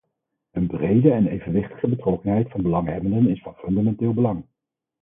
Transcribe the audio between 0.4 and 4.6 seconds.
Een brede en evenwichtige betrokkenheid van belanghebbenden is van fundamenteel belang.